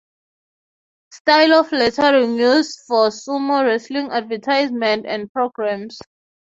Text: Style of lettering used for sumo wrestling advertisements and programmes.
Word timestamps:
Style 1.11 1.53
of 1.53 1.71
lettering 1.71 2.35
used 2.35 2.79
for 2.87 3.09
sumo 3.09 3.63
wrestling 3.63 4.09
advertisements 4.09 5.05
and 5.07 5.31
programmes. 5.31 5.99